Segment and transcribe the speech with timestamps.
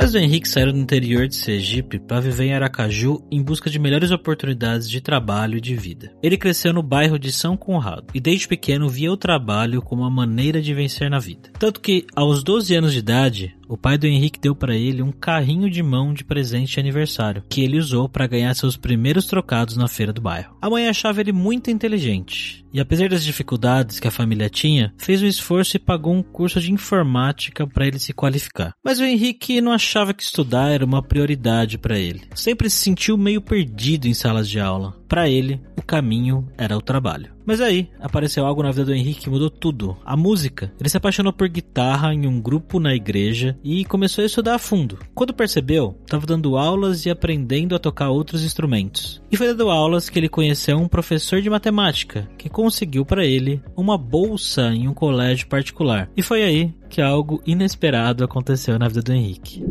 [0.00, 3.78] Pais do Henrique saíram do interior de Sergipe para viver em Aracaju em busca de
[3.78, 6.10] melhores oportunidades de trabalho e de vida.
[6.22, 10.10] Ele cresceu no bairro de São Conrado e desde pequeno via o trabalho como uma
[10.10, 11.50] maneira de vencer na vida.
[11.58, 15.12] Tanto que, aos 12 anos de idade, o pai do Henrique deu para ele um
[15.12, 19.76] carrinho de mão de presente de aniversário, que ele usou para ganhar seus primeiros trocados
[19.76, 20.56] na feira do bairro.
[20.60, 25.22] A mãe achava ele muito inteligente, e apesar das dificuldades que a família tinha, fez
[25.22, 28.74] um esforço e pagou um curso de informática para ele se qualificar.
[28.84, 32.22] Mas o Henrique não achava que estudar era uma prioridade para ele.
[32.34, 34.96] Sempre se sentiu meio perdido em salas de aula.
[35.08, 37.32] Para ele, o caminho era o trabalho.
[37.44, 39.96] Mas aí, apareceu algo na vida do Henrique que mudou tudo.
[40.04, 40.72] A música.
[40.78, 44.58] Ele se apaixonou por guitarra em um grupo na igreja e começou a estudar a
[44.58, 44.98] fundo.
[45.14, 49.22] Quando percebeu, estava dando aulas e aprendendo a tocar outros instrumentos.
[49.30, 53.62] E foi dando aulas que ele conheceu um professor de matemática, que conseguiu para ele
[53.76, 56.10] uma bolsa em um colégio particular.
[56.16, 59.62] E foi aí que algo inesperado aconteceu na vida do Henrique.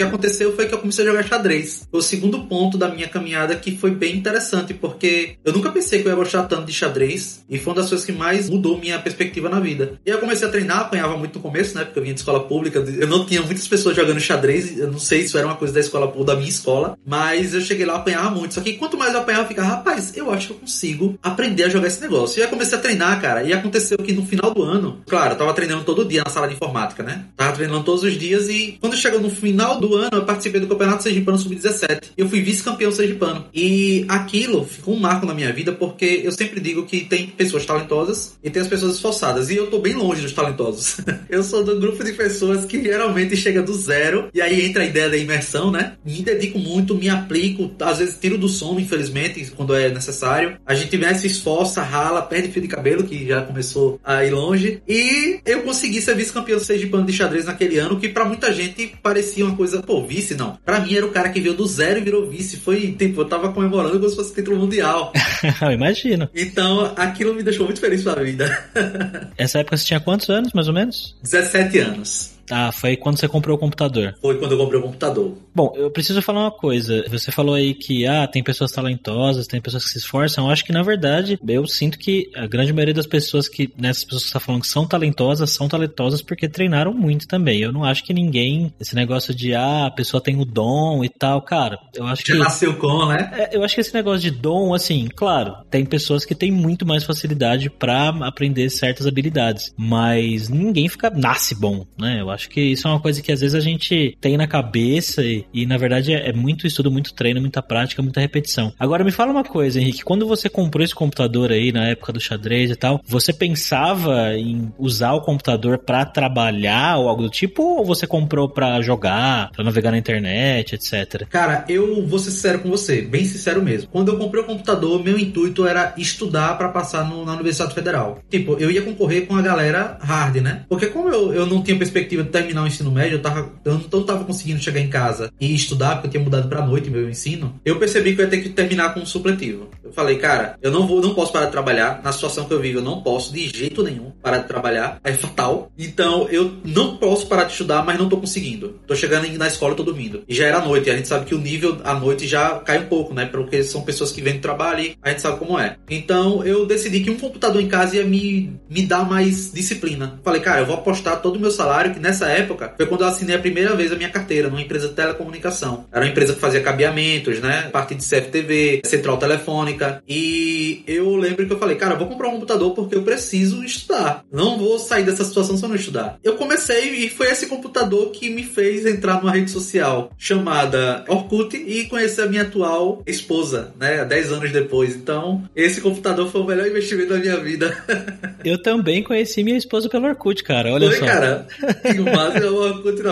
[0.00, 1.86] Que aconteceu foi que eu comecei a jogar xadrez.
[1.90, 6.00] Foi o segundo ponto da minha caminhada que foi bem interessante, porque eu nunca pensei
[6.00, 8.78] que eu ia gostar tanto de xadrez e foi uma das coisas que mais mudou
[8.78, 10.00] minha perspectiva na vida.
[10.06, 11.84] E eu comecei a treinar, apanhava muito no começo, né?
[11.84, 14.98] Porque eu vinha de escola pública, eu não tinha muitas pessoas jogando xadrez, eu não
[14.98, 17.96] sei se era uma coisa da escola pública, da minha escola, mas eu cheguei lá,
[17.96, 18.54] apanhava muito.
[18.54, 21.64] Só que quanto mais eu apanhava, eu ficava, rapaz, eu acho que eu consigo aprender
[21.64, 22.40] a jogar esse negócio.
[22.40, 25.38] E aí comecei a treinar, cara, e aconteceu que no final do ano, claro, eu
[25.38, 27.26] tava treinando todo dia na sala de informática, né?
[27.36, 30.66] Tava treinando todos os dias e quando chegou no final do ano, eu participei do
[30.66, 32.10] Campeonato Sergipano Sub-17.
[32.16, 33.46] Eu fui vice-campeão sergipano.
[33.54, 37.64] E aquilo ficou um marco na minha vida, porque eu sempre digo que tem pessoas
[37.64, 39.50] talentosas e tem as pessoas esforçadas.
[39.50, 40.98] E eu tô bem longe dos talentosos.
[41.28, 44.86] eu sou do grupo de pessoas que geralmente chega do zero, e aí entra a
[44.86, 45.94] ideia da imersão, né?
[46.04, 50.58] Me dedico muito, me aplico, às vezes tiro do sono, infelizmente, quando é necessário.
[50.66, 54.30] A gente vem, se esforça, rala, perde fio de cabelo, que já começou a ir
[54.30, 54.82] longe.
[54.88, 59.44] E eu consegui ser vice-campeão sergipano de xadrez naquele ano, que para muita gente parecia
[59.44, 60.58] uma coisa, pô, vice não.
[60.64, 62.56] Pra mim era o cara que veio do zero e virou vice.
[62.56, 65.12] Foi, tipo, eu tava comemorando como se fosse título mundial.
[65.62, 66.28] eu imagino.
[66.34, 68.64] Então, aquilo me deixou muito feliz pra vida.
[69.36, 71.16] Essa época você tinha quantos anos, mais ou menos?
[71.22, 72.39] 17 anos.
[72.50, 74.14] Ah, foi quando você comprou o computador.
[74.20, 75.34] Foi quando eu comprei o computador.
[75.54, 77.04] Bom, eu preciso falar uma coisa.
[77.08, 80.46] Você falou aí que ah, tem pessoas talentosas, tem pessoas que se esforçam.
[80.46, 84.04] Eu acho que na verdade, eu sinto que a grande maioria das pessoas que nessas
[84.04, 87.60] pessoas que você tá falando que são talentosas, são talentosas porque treinaram muito também.
[87.60, 91.08] Eu não acho que ninguém esse negócio de ah, a pessoa tem o dom e
[91.08, 91.78] tal, cara.
[91.94, 93.30] Eu acho Já que nasceu com, né?
[93.32, 96.86] É, eu acho que esse negócio de dom, assim, claro, tem pessoas que têm muito
[96.86, 102.20] mais facilidade para aprender certas habilidades, mas ninguém fica nasce bom, né?
[102.20, 105.22] Eu acho que isso é uma coisa que às vezes a gente tem na cabeça
[105.22, 108.72] e, e na verdade é, é, muito estudo, muito treino, muita prática, muita repetição.
[108.78, 112.20] Agora me fala uma coisa, Henrique, quando você comprou esse computador aí na época do
[112.20, 117.62] xadrez e tal, você pensava em usar o computador para trabalhar ou algo do tipo
[117.62, 121.26] ou você comprou para jogar, para navegar na internet, etc?
[121.28, 123.88] Cara, eu vou ser sincero com você, bem sincero mesmo.
[123.90, 128.18] Quando eu comprei o computador, meu intuito era estudar para passar no, na Universidade Federal.
[128.30, 130.64] Tipo, eu ia concorrer com a galera hard, né?
[130.68, 133.80] Porque como eu, eu não tinha perspectiva de terminar o ensino médio, eu, tava, eu
[133.92, 137.08] não tava conseguindo chegar em casa e estudar, porque eu tinha mudado pra noite meu
[137.08, 139.68] ensino, eu percebi que eu ia ter que terminar com um supletivo.
[139.82, 142.00] Eu falei, cara, eu não vou, não posso parar de trabalhar.
[142.02, 145.00] Na situação que eu vivo, eu não posso de jeito nenhum parar de trabalhar.
[145.02, 145.70] É fatal.
[145.78, 148.78] Então, eu não posso parar de estudar, mas não tô conseguindo.
[148.86, 150.22] Tô chegando na escola tô dormindo.
[150.28, 150.88] E já era noite.
[150.88, 153.26] E a gente sabe que o nível à noite já cai um pouco, né?
[153.26, 155.76] Porque são pessoas que vêm do trabalho e a gente sabe como é.
[155.88, 160.20] Então, eu decidi que um computador em casa ia me, me dar mais disciplina.
[160.22, 163.08] Falei, cara, eu vou apostar todo o meu salário, que nessa época foi quando eu
[163.08, 165.86] assinei a primeira vez a minha carteira numa empresa de telecomunicação.
[165.92, 167.68] Era uma empresa que fazia cabeamentos, né?
[167.72, 170.02] Parte de CFTV, central telefônica.
[170.08, 174.24] E eu lembro que eu falei, cara, vou comprar um computador porque eu preciso estudar.
[174.32, 176.18] Não vou sair dessa situação se eu não estudar.
[176.22, 181.56] Eu comecei e foi esse computador que me fez entrar numa rede social chamada Orkut
[181.56, 184.04] e conhecer a minha atual esposa, né?
[184.04, 184.94] 10 anos depois.
[184.96, 187.76] Então, esse computador foi o melhor investimento da minha vida.
[188.44, 190.72] eu também conheci minha esposa pelo Orkut, cara.
[190.72, 191.06] Olha foi, só.
[191.06, 191.46] cara.
[192.00, 193.02] E o máximo, o Orkut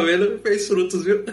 [0.42, 1.24] fez frutos, viu?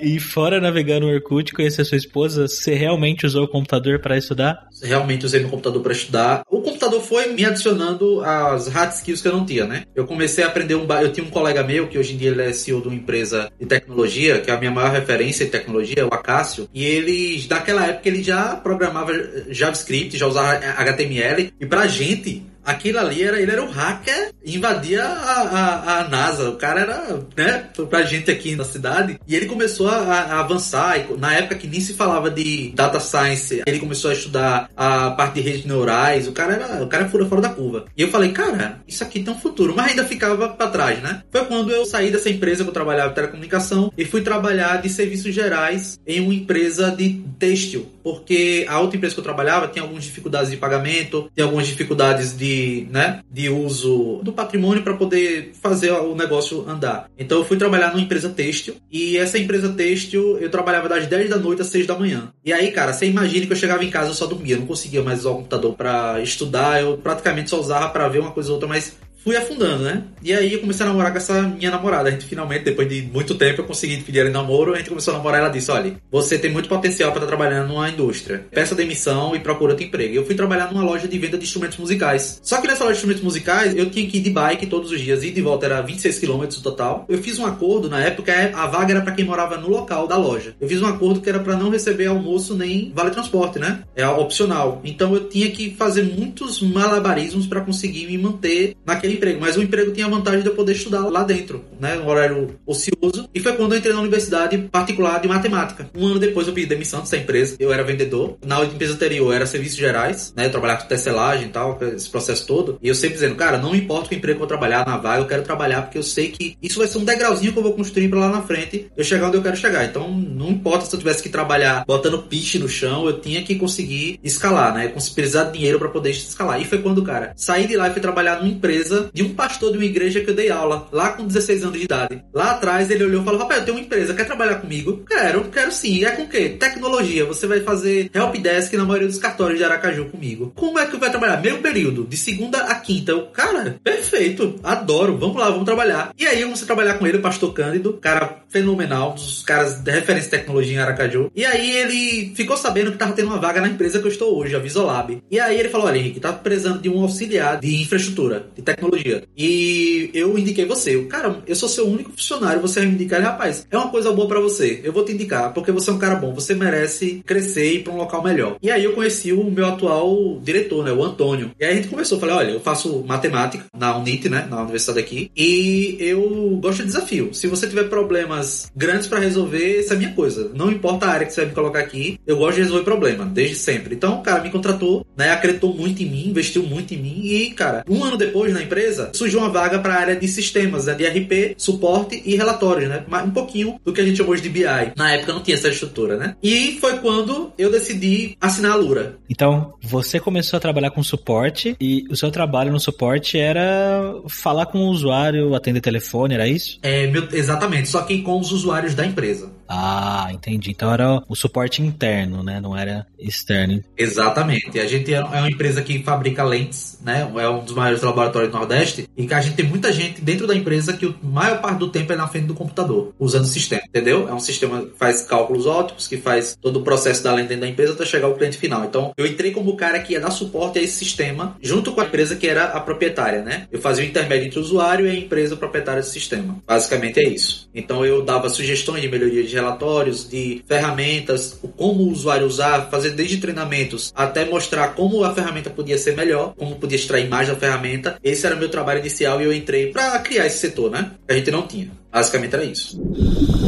[0.00, 4.68] E fora navegar no Orkut, conhecer sua esposa, você realmente usou o computador para estudar?
[4.80, 6.42] Realmente usei meu computador para estudar.
[6.48, 9.82] O computador foi me adicionando as hard skills que eu não tinha, né?
[9.96, 10.86] Eu comecei a aprender um.
[11.00, 13.50] Eu tinha um colega meu, que hoje em dia ele é CEO de uma empresa
[13.58, 16.68] de tecnologia, que é a minha maior referência em tecnologia, o Acácio.
[16.72, 19.12] E ele, naquela época, ele já programava
[19.48, 21.52] JavaScript, já usava HTML.
[21.60, 26.50] E pra gente, aquilo ali era, ele era um hacker, invadia a, a, a, NASA.
[26.50, 29.18] O cara era, né, pra gente aqui na cidade.
[29.26, 31.06] E ele começou a, a, avançar.
[31.18, 35.34] Na época que nem se falava de data science, ele começou a estudar a parte
[35.34, 36.28] de redes neurais.
[36.28, 37.86] O cara era, o cara fura fora da curva.
[37.96, 39.74] E eu falei, cara, isso aqui tem um futuro.
[39.74, 41.22] Mas ainda ficava para trás, né?
[41.30, 44.90] Foi quando eu saí dessa empresa que eu trabalhava em telecomunicação e fui trabalhar de
[44.90, 47.86] serviços gerais em uma empresa de têxtil.
[48.02, 52.36] Porque a outra empresa que eu trabalhava tinha algumas dificuldades de pagamento, tinha algumas dificuldades
[52.36, 52.57] de
[52.90, 57.08] né, de uso do patrimônio para poder fazer o negócio andar.
[57.18, 61.30] Então eu fui trabalhar numa empresa têxtil e essa empresa têxtil eu trabalhava das 10
[61.30, 62.32] da noite às 6 da manhã.
[62.44, 64.66] E aí, cara, você imagina que eu chegava em casa e só dormia, eu não
[64.66, 68.50] conseguia mais usar o computador para estudar, eu praticamente só usava para ver uma coisa
[68.50, 68.96] ou outra, mas
[69.28, 70.04] fui afundando, né?
[70.22, 72.08] E aí eu comecei a namorar com essa minha namorada.
[72.08, 74.72] A gente finalmente, depois de muito tempo, eu consegui pedir ela em namoro.
[74.72, 75.40] A gente começou a namorar.
[75.40, 78.46] Ela disse: Olha, você tem muito potencial para estar trabalhando numa indústria.
[78.50, 80.14] Peça demissão e procura outro emprego.
[80.14, 82.40] Eu fui trabalhar numa loja de venda de instrumentos musicais.
[82.42, 84.98] Só que nessa loja de instrumentos musicais, eu tinha que ir de bike todos os
[84.98, 85.22] dias.
[85.22, 87.04] E de volta era 26 km no total.
[87.06, 90.16] Eu fiz um acordo na época, a vaga era para quem morava no local da
[90.16, 90.54] loja.
[90.58, 93.82] Eu fiz um acordo que era para não receber almoço nem vale transporte, né?
[93.94, 94.80] É opcional.
[94.84, 99.40] Então eu tinha que fazer muitos malabarismos para conseguir me manter naquele emprego.
[99.40, 101.98] Mas o emprego tinha a vantagem de eu poder estudar lá dentro, né?
[101.98, 103.28] Um horário ocioso.
[103.34, 105.88] E foi quando eu entrei na universidade particular de matemática.
[105.94, 107.56] Um ano depois eu pedi demissão dessa empresa.
[107.58, 108.36] Eu era vendedor.
[108.44, 110.46] Na empresa anterior era serviços gerais, né?
[110.46, 112.78] Eu trabalhava com tecelagem e tal, esse processo todo.
[112.82, 115.26] E eu sempre dizendo, cara, não importa o emprego que eu trabalhar na vaga, eu
[115.26, 118.08] quero trabalhar porque eu sei que isso vai ser um degrauzinho que eu vou construir
[118.08, 119.84] para lá na frente eu chegar onde eu quero chegar.
[119.84, 123.54] Então, não importa se eu tivesse que trabalhar botando piche no chão, eu tinha que
[123.56, 124.88] conseguir escalar, né?
[124.88, 126.60] Precisar de dinheiro para poder escalar.
[126.60, 129.72] E foi quando, cara, saí de lá e fui trabalhar numa empresa de um pastor
[129.72, 132.22] de uma igreja que eu dei aula, lá com 16 anos de idade.
[132.32, 135.04] Lá atrás ele olhou e falou: Rapaz, eu tenho uma empresa, quer trabalhar comigo?
[135.06, 136.04] Quero, quero sim.
[136.04, 136.50] É com o quê?
[136.50, 137.24] Tecnologia.
[137.24, 140.52] Você vai fazer help desk na maioria dos cartórios de Aracaju comigo.
[140.54, 141.40] Como é que vai trabalhar?
[141.40, 143.12] Meio período, de segunda a quinta.
[143.12, 146.12] Eu, cara, perfeito, adoro, vamos lá, vamos trabalhar.
[146.18, 149.80] E aí eu comecei a trabalhar com ele, o pastor Cândido, cara fenomenal, dos caras
[149.80, 151.30] de referência de tecnologia em Aracaju.
[151.34, 154.38] E aí ele ficou sabendo que tava tendo uma vaga na empresa que eu estou
[154.38, 155.22] hoje, a Visolab.
[155.30, 158.87] E aí ele falou: Olha, Henrique, tá precisando de um auxiliar de infraestrutura, de tecnologia.
[159.36, 160.94] E eu indiquei você.
[160.94, 163.20] Eu, cara, eu sou seu único funcionário, você vai me indicar.
[163.20, 164.80] Rapaz, é uma coisa boa para você.
[164.84, 167.82] Eu vou te indicar, porque você é um cara bom, você merece crescer e ir
[167.84, 168.56] pra um local melhor.
[168.62, 171.50] E aí eu conheci o meu atual diretor, né, o Antônio.
[171.58, 174.98] E aí a gente começou, falei, olha, eu faço matemática na UNIT, né, na universidade
[174.98, 177.32] aqui, e eu gosto de desafio.
[177.32, 180.50] Se você tiver problemas grandes para resolver, essa é a minha coisa.
[180.54, 183.24] Não importa a área que você vai me colocar aqui, eu gosto de resolver problema,
[183.24, 183.94] desde sempre.
[183.94, 187.50] Então, o cara me contratou, né, acreditou muito em mim, investiu muito em mim e,
[187.50, 188.77] cara, um ano depois na empresa,
[189.12, 193.04] surgiu uma vaga para a área de sistemas, né, de RP, suporte e relatórios, né?
[193.24, 194.62] Um pouquinho do que a gente chamou de BI.
[194.96, 196.36] Na época não tinha essa estrutura, né?
[196.42, 199.16] E foi quando eu decidi assinar a Lura.
[199.28, 204.66] Então, você começou a trabalhar com suporte e o seu trabalho no suporte era falar
[204.66, 206.78] com o usuário, atender telefone, era isso?
[206.82, 209.50] É, meu, exatamente, só que com os usuários da empresa.
[209.68, 210.70] Ah, entendi.
[210.70, 212.60] Então era o suporte interno, né?
[212.60, 213.82] Não era externo.
[213.96, 214.80] Exatamente.
[214.80, 217.30] A gente é uma empresa que fabrica lentes, né?
[217.36, 220.46] É um dos maiores laboratórios do Nordeste e que a gente tem muita gente dentro
[220.46, 223.48] da empresa que a maior parte do tempo é na frente do computador, usando o
[223.48, 224.28] sistema, entendeu?
[224.28, 227.62] É um sistema que faz cálculos ópticos, que faz todo o processo da lente dentro
[227.62, 228.84] da empresa até chegar ao cliente final.
[228.84, 232.00] Então, eu entrei como o cara que ia dar suporte a esse sistema, junto com
[232.00, 233.66] a empresa que era a proprietária, né?
[233.70, 236.58] Eu fazia o intermédio entre o usuário e a empresa proprietária do sistema.
[236.66, 237.68] Basicamente é isso.
[237.74, 243.10] Então, eu dava sugestões de melhoria de relatórios, de ferramentas, como o usuário usar, fazer
[243.10, 247.56] desde treinamentos até mostrar como a ferramenta podia ser melhor, como podia extrair mais da
[247.56, 248.18] ferramenta.
[248.22, 251.12] Esse era meu trabalho inicial e eu entrei para criar esse setor, né?
[251.28, 251.90] A gente não tinha.
[252.10, 252.98] Basicamente era isso.
[252.98, 253.58] E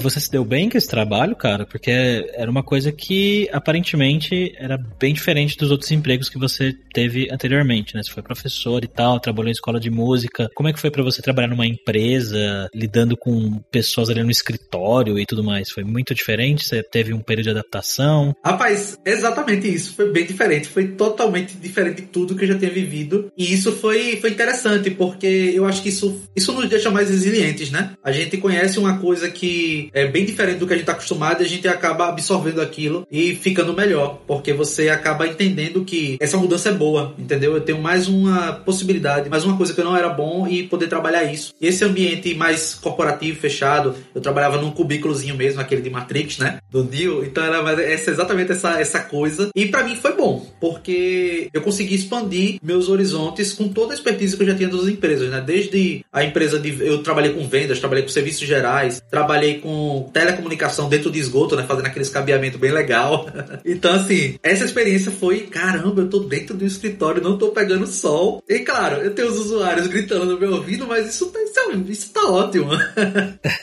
[0.00, 1.66] você se deu bem com esse trabalho, cara?
[1.66, 1.90] Porque
[2.34, 7.94] era uma coisa que aparentemente era bem diferente dos outros empregos que você teve anteriormente,
[7.94, 8.02] né?
[8.02, 10.48] Você foi professor e tal, trabalhou em escola de música.
[10.54, 15.18] Como é que foi para você trabalhar numa empresa, lidando com pessoas ali no escritório
[15.18, 15.70] e tudo mais?
[15.70, 16.64] Foi muito diferente?
[16.64, 18.34] Você teve um período de adaptação?
[18.44, 19.94] Rapaz, exatamente isso.
[19.94, 20.68] Foi bem diferente.
[20.68, 23.30] Foi totalmente diferente de tudo que eu já tinha vivido.
[23.36, 27.70] E isso foi, foi interessante, porque eu acho que isso, isso nos deixa mais resilientes,
[27.70, 27.92] né?
[28.02, 31.42] A gente conhece uma coisa que é bem diferente do que a gente tá acostumado
[31.42, 36.36] e a gente acaba absorvendo aquilo e ficando melhor, porque você acaba entendendo que essa
[36.36, 37.54] mudança é boa, entendeu?
[37.54, 40.88] Eu tenho mais uma possibilidade, mais uma coisa que eu não era bom e poder
[40.88, 41.52] trabalhar isso.
[41.60, 46.58] E esse ambiente mais corporativo, fechado, eu trabalhava num cubículozinho mesmo, aquele de Matrix, né?
[46.70, 49.50] Do Neo, então era essa, exatamente essa, essa coisa.
[49.54, 54.36] E para mim foi bom, porque eu consegui expandir meus horizontes com toda a expertise
[54.36, 55.42] que eu já tinha das empresas, né?
[55.44, 56.84] Desde a empresa de.
[56.84, 59.79] Eu trabalhei com vendas, trabalhei com serviços gerais, trabalhei com
[60.12, 61.64] telecomunicação dentro de esgoto, né?
[61.66, 63.26] Fazendo aquele escabeamento bem legal.
[63.64, 67.86] então, assim, essa experiência foi: caramba, eu tô dentro de um escritório, não tô pegando
[67.86, 68.42] sol.
[68.48, 71.40] E claro, eu tenho os usuários gritando no meu ouvido, mas isso tá,
[71.88, 72.70] isso, é tá ótimo.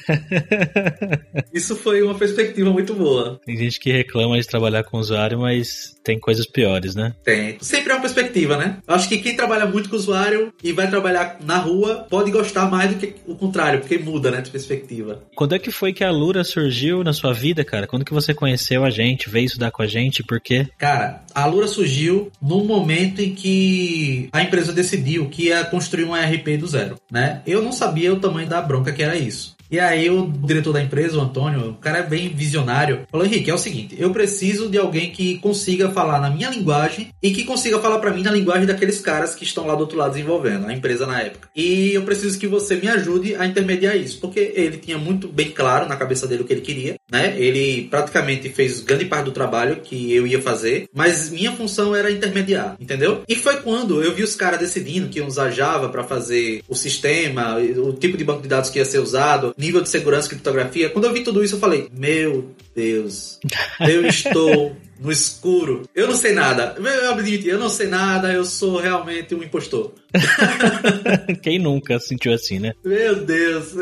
[1.54, 3.40] isso foi uma perspectiva muito boa.
[3.46, 7.14] Tem gente que reclama de trabalhar com usuário, mas tem coisas piores, né?
[7.24, 7.58] Tem.
[7.60, 8.78] Sempre é uma perspectiva, né?
[8.88, 12.70] Eu acho que quem trabalha muito com usuário e vai trabalhar na rua pode gostar
[12.70, 15.22] mais do que o contrário, porque muda, né, de perspectiva.
[15.36, 17.88] Quando é que foi que a Lura surgiu na sua vida, cara?
[17.88, 20.68] Quando que você conheceu a gente, veio estudar com a gente, por quê?
[20.78, 26.16] Cara, a Lura surgiu num momento em que a empresa decidiu que ia construir um
[26.16, 27.42] ERP do zero, né?
[27.46, 29.57] Eu não sabia o tamanho da bronca que era isso.
[29.70, 33.50] E aí o diretor da empresa, o Antônio, o cara é bem visionário, falou: Henrique,
[33.50, 37.44] é o seguinte, eu preciso de alguém que consiga falar na minha linguagem e que
[37.44, 40.68] consiga falar para mim na linguagem daqueles caras que estão lá do outro lado desenvolvendo,
[40.68, 41.50] a empresa na época.
[41.56, 45.50] E eu preciso que você me ajude a intermediar isso, porque ele tinha muito bem
[45.52, 47.36] claro na cabeça dele o que ele queria, né?
[47.38, 52.12] Ele praticamente fez grande parte do trabalho que eu ia fazer, mas minha função era
[52.12, 53.24] intermediar, entendeu?
[53.28, 56.76] E foi quando eu vi os caras decidindo que iam usar Java para fazer o
[56.76, 60.90] sistema, o tipo de banco de dados que ia ser usado, nível de segurança, criptografia.
[60.90, 63.40] Quando eu vi tudo isso, eu falei: Meu Deus,
[63.80, 65.84] eu estou no escuro.
[65.94, 66.76] Eu não sei nada.
[66.78, 69.94] Eu admito, eu não sei nada, eu sou realmente um impostor.
[71.42, 72.74] Quem nunca sentiu assim, né?
[72.84, 73.74] Meu Deus.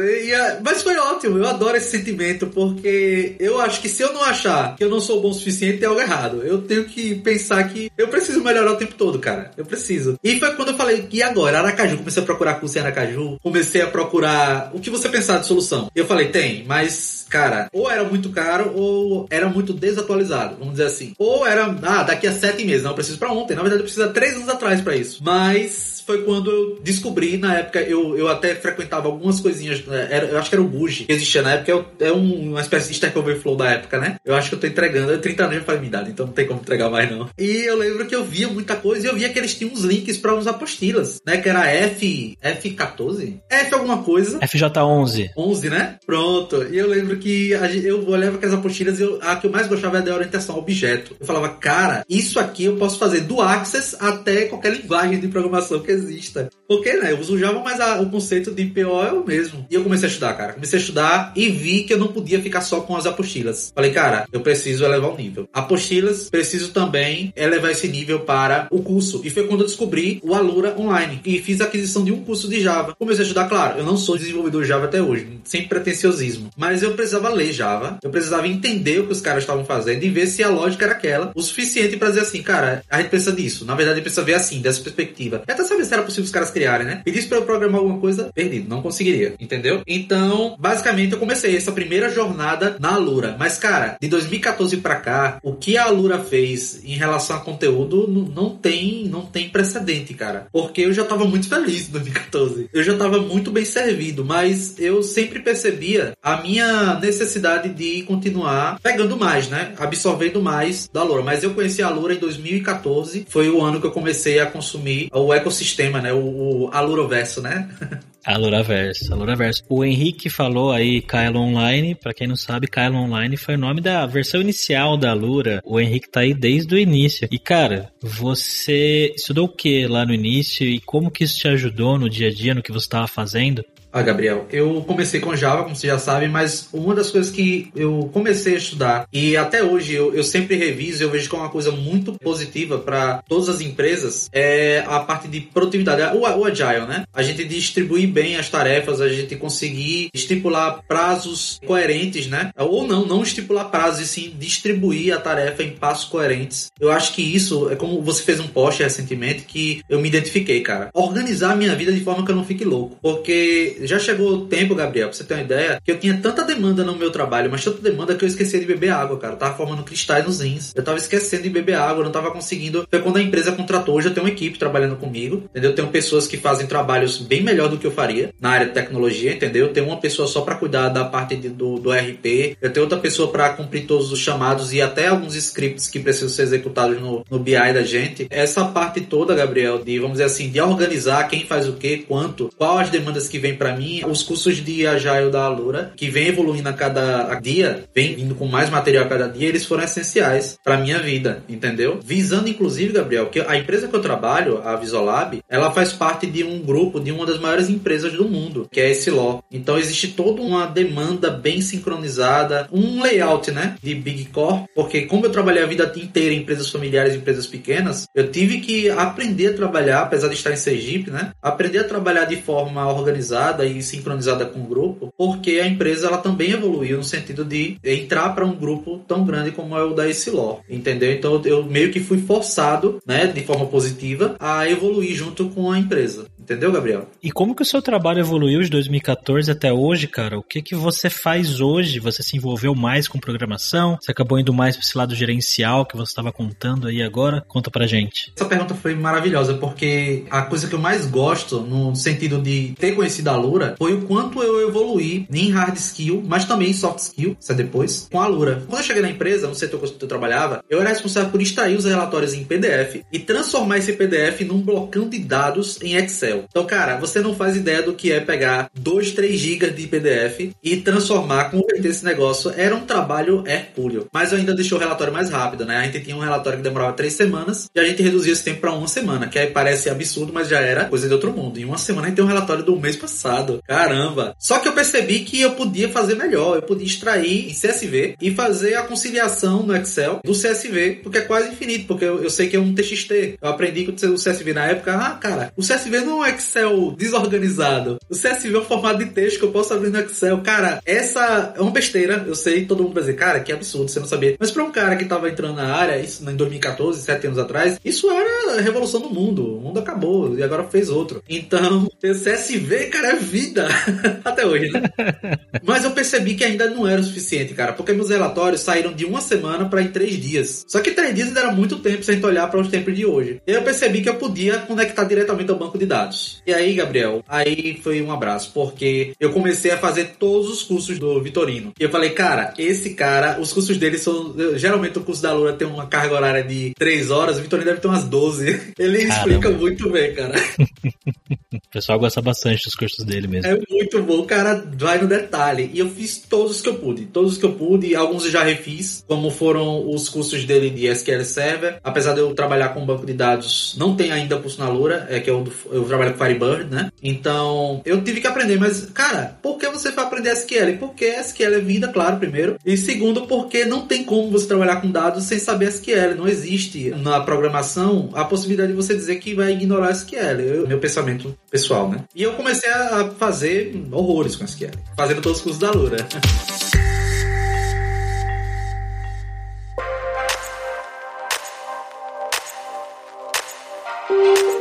[0.64, 4.76] Mas foi ótimo, eu adoro esse sentimento, porque eu acho que se eu não achar
[4.76, 6.42] que eu não sou bom o suficiente, tem algo errado.
[6.44, 9.52] Eu tenho que pensar que eu preciso melhorar o tempo todo, cara.
[9.58, 10.20] Eu preciso.
[10.24, 11.60] E foi quando eu falei, e agora?
[11.60, 11.98] Aracaju.
[11.98, 15.90] Comecei a procurar curso em Aracaju, comecei a procurar o que você pensar de solução.
[15.96, 20.86] Eu falei, tem, mas, cara, ou era muito caro ou era muito desatualizado, vamos dizer
[20.86, 21.05] assim.
[21.18, 23.56] Ou era, ah, daqui a sete meses, não, eu preciso pra ontem.
[23.56, 25.22] Na verdade, eu preciso três anos atrás para isso.
[25.24, 30.28] Mas foi quando eu descobri, na época, eu, eu até frequentava algumas coisinhas, né, era,
[30.28, 32.88] eu acho que era o Bugi, que existia na época, é, é um, uma espécie
[32.88, 34.16] de Stack Overflow da época, né?
[34.24, 36.48] Eu acho que eu tô entregando, 30 anos já faz minha idade, então não tem
[36.48, 37.30] como entregar mais não.
[37.38, 39.82] E eu lembro que eu via muita coisa e eu via que eles tinham uns
[39.82, 41.38] links para uns apostilas, né?
[41.38, 43.40] Que era F, F14?
[43.50, 44.40] F alguma coisa.
[44.40, 45.30] FJ11.
[45.38, 45.98] 11, né?
[46.06, 46.64] Pronto.
[46.72, 47.52] E eu lembro que
[47.84, 50.62] eu olhava aquelas apostilas e eu, a que eu mais gostava era da orientação ao
[50.62, 51.16] objeto.
[51.20, 55.80] Eu falava, cara, isso aqui eu posso fazer do Access até qualquer linguagem de programação
[55.80, 56.50] que exista.
[56.68, 59.66] Porque, né, eu uso Java, mas a, o conceito de PO é o mesmo.
[59.70, 60.54] E eu comecei a estudar, cara.
[60.54, 63.72] Comecei a estudar e vi que eu não podia ficar só com as apostilas.
[63.74, 65.48] Falei, cara, eu preciso elevar o nível.
[65.54, 69.22] Apostilas, preciso também elevar esse nível para o curso.
[69.24, 71.22] E foi quando eu descobri o Alura Online.
[71.26, 72.96] E fiz a aquisição de um curso de Java.
[72.98, 76.50] Comecei a estudar, claro, eu não sou desenvolvedor de Java até hoje, sem pretenciosismo.
[76.58, 78.00] Mas eu precisava ler Java.
[78.04, 80.94] Eu precisava entender o que os caras estavam fazendo e ver se a lógica era
[80.94, 83.66] aquela o suficiente para dizer assim, cara, a gente precisa disso.
[83.66, 85.44] Na verdade, a gente precisa ver assim, dessa perspectiva.
[85.48, 87.02] E até saber se era possível os caras criarem, né?
[87.04, 89.82] Pedisse pra eu programar alguma coisa, perdido, não conseguiria, entendeu?
[89.88, 93.36] Então, basicamente, eu comecei essa primeira jornada na Alura.
[93.38, 98.08] Mas, cara, de 2014 para cá, o que a Alura fez em relação a conteúdo
[98.34, 100.48] não tem, não tem precedente, cara.
[100.52, 102.70] Porque eu já tava muito feliz em 2014.
[102.74, 108.80] Eu já tava muito bem servido, mas eu sempre percebia a minha necessidade de continuar
[108.82, 109.74] pegando mais, né?
[109.78, 111.22] Absorvendo mais da Alura.
[111.24, 115.10] Mas eu conheci a Alura em 2014, foi o ano que eu comecei a consumir
[115.14, 116.14] o ecossistema, né?
[116.14, 117.70] O, o Aluroverso, né?
[118.26, 119.64] Aluraverso, Aluraverso.
[119.70, 123.82] O Henrique falou aí Kylo Online, para quem não sabe, Kylo Online foi o nome
[123.82, 125.62] da versão inicial da Alura.
[125.64, 127.28] O Henrique tá aí desde o início.
[127.32, 132.00] E cara, você estudou o que lá no início e como que isso te ajudou
[132.00, 133.64] no dia a dia, no que você estava fazendo?
[133.96, 137.72] Ah, Gabriel, eu comecei com Java, como você já sabe, mas uma das coisas que
[137.74, 141.40] eu comecei a estudar e até hoje eu, eu sempre reviso, eu vejo que é
[141.40, 146.44] uma coisa muito positiva para todas as empresas é a parte de produtividade, o, o
[146.44, 147.06] Agile, né?
[147.14, 152.52] A gente distribuir bem as tarefas, a gente conseguir estipular prazos coerentes, né?
[152.58, 156.70] Ou não, não estipular prazos, e sim distribuir a tarefa em passos coerentes.
[156.78, 160.60] Eu acho que isso é como você fez um post recentemente que eu me identifiquei,
[160.60, 160.90] cara.
[160.94, 164.46] Organizar a minha vida de forma que eu não fique louco, porque já chegou o
[164.46, 167.50] tempo, Gabriel, pra você ter uma ideia, que eu tinha tanta demanda no meu trabalho,
[167.50, 169.34] mas tanta demanda que eu esquecia de beber água, cara.
[169.34, 170.74] Eu tava formando cristais nos rins.
[170.76, 172.88] Eu tava esquecendo de beber água, não tava conseguindo.
[172.90, 175.72] Foi quando a empresa contratou, hoje eu tenho uma equipe trabalhando comigo, entendeu?
[175.72, 178.74] Eu tenho pessoas que fazem trabalhos bem melhor do que eu faria na área de
[178.74, 179.68] tecnologia, entendeu?
[179.68, 182.86] Eu tenho uma pessoa só para cuidar da parte de, do, do RP, eu tenho
[182.86, 187.00] outra pessoa para cumprir todos os chamados e até alguns scripts que precisam ser executados
[187.00, 188.28] no, no BI da gente.
[188.30, 192.50] Essa parte toda, Gabriel, de vamos dizer assim, de organizar quem faz o que, quanto,
[192.58, 196.28] qual as demandas que vem para mim, os cursos de Agile da Alura, que vem
[196.28, 200.58] evoluindo a cada dia, vem vindo com mais material a cada dia, eles foram essenciais
[200.64, 202.00] para minha vida, entendeu?
[202.04, 206.44] Visando inclusive, Gabriel, que a empresa que eu trabalho, a Visolab, ela faz parte de
[206.44, 209.44] um grupo de uma das maiores empresas do mundo, que é esse Law.
[209.52, 215.26] Então existe toda uma demanda bem sincronizada, um layout, né, de Big Core, porque como
[215.26, 219.48] eu trabalhei a vida inteira em empresas familiares e empresas pequenas, eu tive que aprender
[219.48, 223.82] a trabalhar, apesar de estar em Sergipe, né, aprender a trabalhar de forma organizada e
[223.84, 228.46] sincronizada com o grupo, porque a empresa ela também evoluiu no sentido de entrar para
[228.46, 231.12] um grupo tão grande como é o da Law, entendeu?
[231.12, 235.78] Então eu meio que fui forçado, né, de forma positiva, a evoluir junto com a
[235.78, 236.26] empresa.
[236.46, 237.10] Entendeu, Gabriel?
[237.24, 240.38] E como que o seu trabalho evoluiu de 2014 até hoje, cara?
[240.38, 242.00] O que que você faz hoje?
[242.00, 243.98] Você se envolveu mais com programação?
[244.00, 247.44] Você acabou indo mais para esse lado gerencial que você estava contando aí agora?
[247.48, 248.32] Conta pra gente.
[248.36, 252.92] Essa pergunta foi maravilhosa, porque a coisa que eu mais gosto, no sentido de ter
[252.92, 257.00] conhecido a Lura, foi o quanto eu evoluí em hard skill, mas também em soft
[257.00, 258.64] skill, isso é depois, com a Lura.
[258.68, 261.76] Quando eu cheguei na empresa, no setor que eu trabalhava, eu era responsável por extrair
[261.76, 266.35] os relatórios em PDF e transformar esse PDF num blocão de dados em Excel.
[266.50, 270.52] Então, cara, você não faz ideia do que é pegar 2, 3 gigas de PDF
[270.64, 272.54] e transformar, converter esse negócio.
[272.56, 274.08] Era um trabalho hercúleo.
[274.14, 275.78] Mas eu ainda deixei o relatório mais rápido, né?
[275.78, 278.62] A gente tinha um relatório que demorava 3 semanas e a gente reduziu esse tempo
[278.62, 281.60] para uma semana, que aí parece absurdo, mas já era coisa de outro mundo.
[281.60, 283.62] Em uma semana a gente tem um relatório do mês passado.
[283.68, 284.36] Caramba!
[284.40, 286.56] Só que eu percebi que eu podia fazer melhor.
[286.56, 291.22] Eu podia extrair em CSV e fazer a conciliação no Excel do CSV, porque é
[291.22, 293.38] quase infinito, porque eu, eu sei que é um TXT.
[293.42, 294.96] Eu aprendi com o CSV na época.
[294.96, 297.98] Ah, cara, o CSV não Excel desorganizado.
[298.10, 300.40] O CSV é um formato de texto que eu posso abrir no Excel.
[300.42, 302.24] Cara, essa é uma besteira.
[302.28, 304.36] Eu sei, todo mundo vai dizer, cara, que absurdo, você não sabia.
[304.40, 307.80] Mas para um cara que tava entrando na área, isso em 2014, sete anos atrás,
[307.84, 309.58] isso era a revolução do mundo.
[309.58, 311.24] O mundo acabou e agora fez outro.
[311.28, 313.68] Então, o CSV, cara, é vida.
[314.24, 314.82] Até hoje, né?
[315.64, 319.06] Mas eu percebi que ainda não era o suficiente, cara, porque meus relatórios saíram de
[319.06, 320.66] uma semana para em três dias.
[320.68, 322.96] Só que três dias ainda era muito tempo se a gente olhar para os tempos
[322.96, 323.42] de hoje.
[323.46, 326.15] E eu percebi que eu podia conectar diretamente ao banco de dados.
[326.46, 331.00] E aí, Gabriel, aí foi um abraço, porque eu comecei a fazer todos os cursos
[331.00, 331.74] do Vitorino.
[331.80, 334.36] E eu falei, cara, esse cara, os cursos dele são.
[334.56, 337.82] Geralmente o curso da Lura tem uma carga horária de 3 horas, o Vitorino deve
[337.82, 338.74] ter umas 12.
[338.78, 339.16] Ele Caramba.
[339.16, 340.36] explica muito bem, cara.
[341.54, 343.52] o pessoal gosta bastante dos cursos dele mesmo.
[343.52, 345.70] É muito bom, o cara vai no detalhe.
[345.74, 347.06] E eu fiz todos os que eu pude.
[347.06, 350.88] Todos os que eu pude, alguns eu já refiz, como foram os cursos dele de
[350.88, 351.80] SQL Server.
[351.84, 355.20] Apesar de eu trabalhar com banco de dados, não tem ainda curso na Lura, é
[355.20, 356.92] que eu, eu trabalho com Firebird, né?
[357.02, 360.78] Então, eu tive que aprender, mas, cara, por que você vai aprender SQL?
[360.80, 362.58] Porque SQL é vida, claro, primeiro.
[362.66, 366.16] E segundo, porque não tem como você trabalhar com dados sem saber SQL.
[366.18, 370.42] Não existe na programação a possibilidade de você dizer que vai ignorar SQL.
[370.42, 372.04] Eu, meu pensamento pessoal, né?
[372.16, 375.98] E eu comecei a fazer horrores com SQL, fazendo todos os cursos da Lura.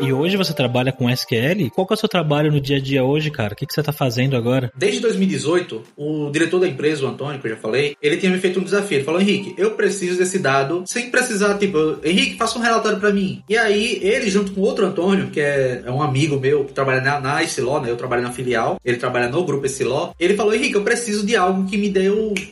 [0.01, 1.71] E hoje você trabalha com SQL?
[1.73, 3.53] Qual é o seu trabalho no dia a dia hoje, cara?
[3.53, 4.73] O que, que você está fazendo agora?
[4.77, 8.39] Desde 2018, o diretor da empresa, o Antônio, que eu já falei, ele tinha me
[8.39, 8.99] feito um desafio.
[8.99, 13.13] Ele falou, Henrique, eu preciso desse dado sem precisar, tipo, Henrique, faça um relatório para
[13.13, 13.43] mim.
[13.49, 17.01] E aí, ele, junto com outro Antônio, que é, é um amigo meu, que trabalha
[17.01, 17.91] na, na né?
[17.91, 20.13] Eu trabalho na filial, ele trabalha no grupo Estiló.
[20.19, 22.05] Ele falou, Henrique, eu preciso de algo que me dê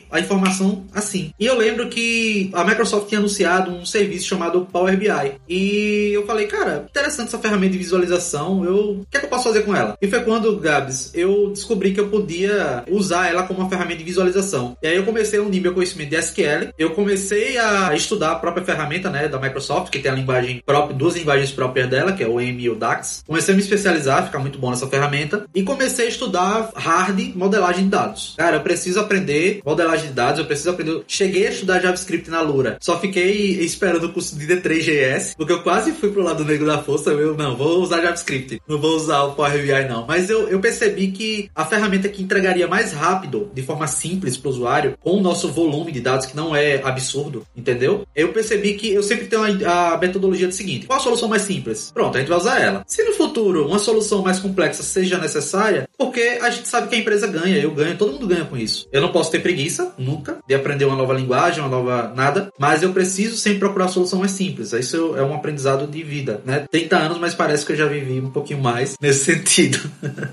[0.09, 1.31] a informação assim.
[1.39, 5.33] E eu lembro que a Microsoft tinha anunciado um serviço chamado Power BI.
[5.47, 9.29] E eu falei, cara, interessante essa ferramenta de visualização, eu, o que, é que eu
[9.29, 9.97] posso fazer com ela?
[9.99, 14.03] E foi quando, Gabs, eu descobri que eu podia usar ela como uma ferramenta de
[14.03, 14.77] visualização.
[14.81, 18.35] E aí eu comecei a unir meu conhecimento de SQL, eu comecei a estudar a
[18.35, 22.23] própria ferramenta, né, da Microsoft, que tem a linguagem própria, duas linguagens próprias dela, que
[22.23, 23.23] é o EM e o DAX.
[23.25, 27.85] Comecei a me especializar, ficar muito bom nessa ferramenta, e comecei a estudar hard modelagem
[27.85, 28.35] de dados.
[28.37, 31.03] Cara, eu preciso aprender modelagem de dados, eu preciso aprender.
[31.07, 35.63] Cheguei a estudar JavaScript na Lura, só fiquei esperando o curso de D3GS, porque eu
[35.63, 39.23] quase fui pro lado negro da força, eu não, vou usar JavaScript, não vou usar
[39.23, 40.05] o Power BI não.
[40.05, 44.49] Mas eu, eu percebi que a ferramenta que entregaria mais rápido, de forma simples para
[44.49, 48.05] o usuário, com o nosso volume de dados, que não é absurdo, entendeu?
[48.15, 51.43] Eu percebi que eu sempre tenho a, a metodologia do seguinte: qual a solução mais
[51.43, 51.91] simples?
[51.93, 52.83] Pronto, a gente vai usar ela.
[52.87, 56.97] Se no futuro uma solução mais complexa seja necessária, Porque a gente sabe que a
[56.97, 58.87] empresa ganha, eu ganho, todo mundo ganha com isso.
[58.91, 62.83] Eu não posso ter preguiça, nunca, de aprender uma nova linguagem, uma nova nada, mas
[62.83, 64.73] eu preciso sempre procurar a solução mais simples.
[64.73, 66.65] Isso é um aprendizado de vida, né?
[66.69, 69.79] 30 anos, mas parece que eu já vivi um pouquinho mais nesse sentido.